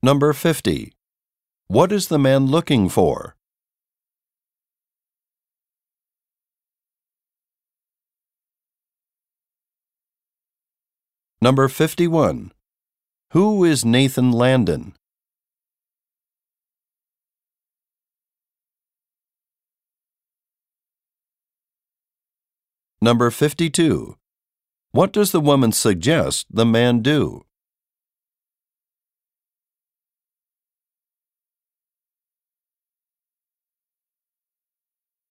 Number 0.00 0.32
50. 0.32 0.92
What 1.66 1.90
is 1.90 2.06
the 2.06 2.20
man 2.20 2.46
looking 2.46 2.88
for? 2.88 3.34
Number 11.40 11.66
51. 11.66 12.52
Who 13.32 13.64
is 13.64 13.84
Nathan 13.84 14.30
Landon? 14.30 14.94
Number 23.00 23.32
52. 23.32 24.16
What 24.92 25.12
does 25.12 25.32
the 25.32 25.40
woman 25.40 25.72
suggest 25.72 26.46
the 26.48 26.64
man 26.64 27.02
do? 27.02 27.47